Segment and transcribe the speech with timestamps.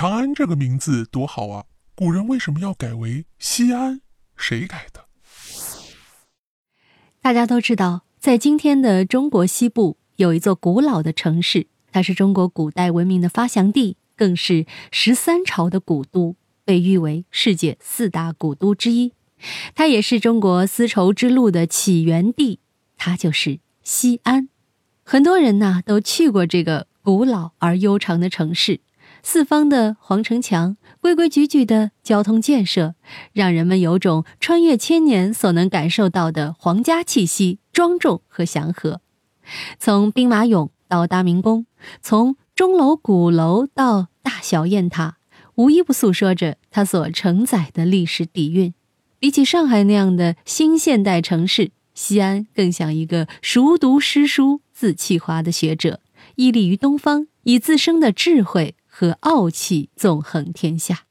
[0.00, 1.66] 长安这个名字多好啊！
[1.94, 4.00] 古人为什么要改为西安？
[4.34, 5.04] 谁改的？
[7.20, 19.12] 大家都知道，在今天的中国西部有一座古老的城市，它是中国古代文明的发祥地，更是十三朝的古都，被誉为世界四大古都之一。
[19.74, 22.60] 它也是中国丝绸之路的起源地，
[22.96, 24.48] 它就是西安。
[25.04, 28.80] 很多人呢都去过这个古老而悠长的城市。
[29.22, 32.94] 四方的皇城墙，规规矩矩的交通建设，
[33.32, 39.00] 让人们有种穿越千年所能感受到的皇家气息、庄重和祥和。
[39.78, 41.66] 从兵马俑到大明宫，
[42.00, 45.18] 从钟楼、鼓楼到大小雁塔，
[45.56, 48.72] 无一不诉说着它所承载的历史底蕴。
[49.18, 56.00] 比起上海那样的新现代城市，西安更像一个熟读诗书、自气华的学者，
[56.36, 58.76] 屹立于东方，以自身的智慧。
[59.00, 61.04] 和傲气纵横天下，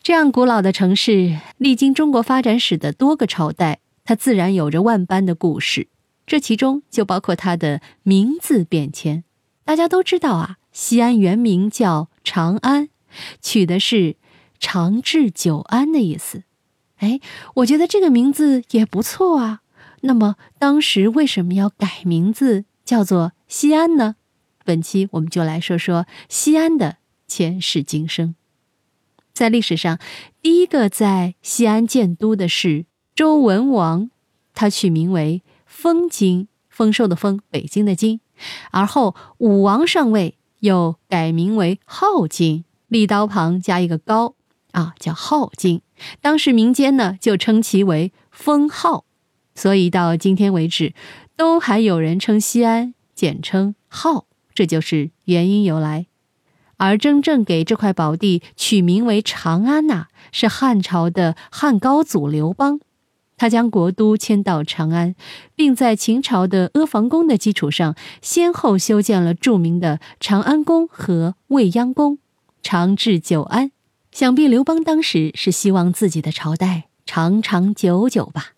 [0.00, 5.88] 这样古老的城市，历经中国发展史的多个朝代，它自然有着万般的故事。
[6.24, 9.24] 这其中就包括它的名字变迁。
[9.64, 12.90] 大家都知道啊，西安原名叫长安，
[13.40, 14.14] 取的是
[14.60, 16.44] 长治久安的意思。
[16.98, 17.18] 哎，
[17.54, 19.62] 我觉得这个名字也不错啊。
[20.02, 24.14] 那么当时为什么要改名字叫做西安呢？
[24.64, 26.98] 本期我们就来说说西安的。
[27.32, 28.34] 前世今生，
[29.32, 29.98] 在历史上，
[30.42, 34.10] 第一个在西安建都的是周文王，
[34.52, 38.20] 他取名为丰京，丰收的丰，北京的京。
[38.70, 44.34] 而后武王上位，又改名为镐京，立刀旁加一个高，
[44.72, 45.80] 啊，叫镐京。
[46.20, 49.06] 当时民间呢就称其为封号，
[49.54, 50.92] 所以到今天为止，
[51.34, 56.04] 都还有人称西安简称镐，这就是原因由来。
[56.82, 62.80] 而真正给这块宝地取名为长安呐，是汉朝的汉高祖刘邦，
[63.36, 65.14] 他将国都迁到长安，
[65.54, 72.18] 并在秦朝的阿房宫的基础上，先后修建了著名的长安宫和未央宫，
[72.64, 73.70] 长治久安。
[74.10, 78.54] 想必刘邦当时是希望自己的朝代长长久久吧。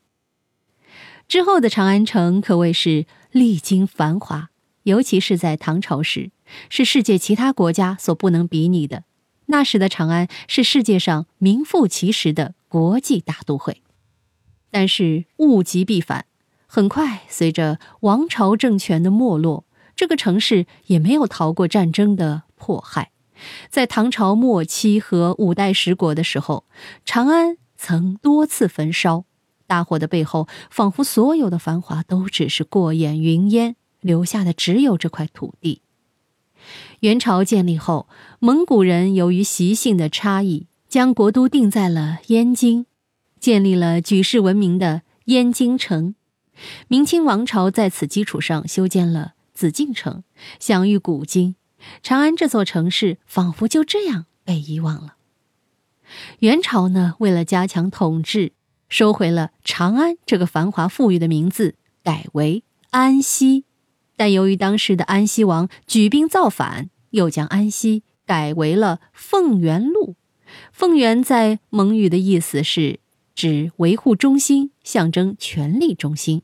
[1.28, 4.48] 之后的长安城可谓是历经繁华，
[4.84, 6.31] 尤其是在唐朝时。
[6.69, 9.05] 是世界其他国家所不能比拟的。
[9.47, 13.82] 那时的长安是世界上名副其实的国际大都会。
[14.71, 16.27] 但是物极必反，
[16.66, 23.10] 很快随着王朝政权的没落，这个城市也没有逃过战争的迫害。
[23.69, 26.65] 在唐朝末期和五代十国的时候，
[27.04, 29.25] 长安曾多次焚烧，
[29.66, 35.83] 大火的背后，仿佛所有的繁华都只是过眼云烟，留下的只有这块土地。
[37.00, 38.08] 元朝建立后，
[38.38, 42.86] 蒙古人由于习性的差异，将国都定在了燕京，
[43.38, 46.14] 建立了举世闻名的燕京城。
[46.88, 50.22] 明清王朝在此基础上修建了紫禁城，
[50.60, 51.56] 享誉古今。
[52.03, 55.16] 长安这座城市仿佛就这样被遗忘了。
[56.38, 58.53] 元朝呢，为了加强统治，
[58.88, 63.64] 收回了长安这个繁华富裕的名字，改为安西。
[64.16, 70.16] 但由于当时的安西王举兵造反，又将安西改为了凤元路。
[70.72, 73.00] 凤元在蒙语的意思是
[73.34, 76.42] 指维护中心，象征权力中心。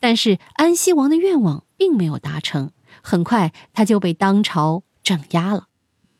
[0.00, 2.70] 但是安西王的愿望并没有达成，
[3.02, 5.68] 很快他就被当朝镇压了。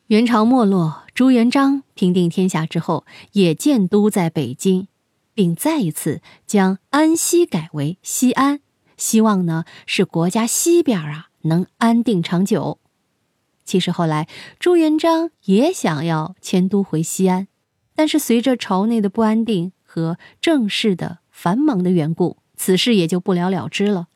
[0.09, 4.89] 元朝没落，朱元璋平定天下之后，也建都在北京，
[5.33, 8.61] 并再一次将安西改为西安。
[9.03, 12.79] 希望呢是国家西边啊能安定长久。
[13.65, 14.29] 其实后来
[14.61, 17.49] 朱元璋也想要迁都回西安，
[17.97, 24.07] 但是随着朝内的不安定和政事的繁忙的缘故，此事也就不了了之了。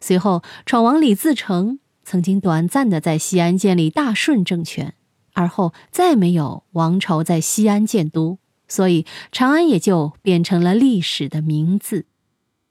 [0.00, 4.94] 随后闯王李自成曾经短暂的在西安建立大顺政权，
[5.32, 12.06] 而后再没有王朝在西安建都，所以长安也就变成了历史的名字。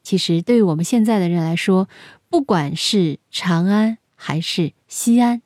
[0.07, 1.89] 其实，对于我们现在的人来说，
[2.30, 5.42] 不管是长安还是西安，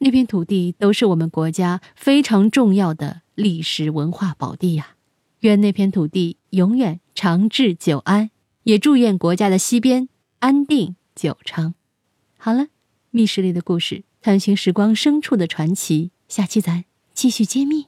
[0.00, 4.96] 那片土地都是我们国家非常重要的历史文化宝地呀。
[5.40, 8.28] 愿那片土地永远长治久安，
[8.64, 10.10] 也祝愿国家的西边
[10.40, 11.72] 安定久昌。
[12.36, 12.66] 好了，
[13.10, 17.86] 密室里的故事，探寻时光深处的传奇，下期咱继续揭秘。